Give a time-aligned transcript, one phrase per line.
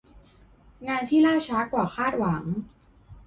[0.87, 2.43] งานที่ล่าช้ากว่าคาดหวัง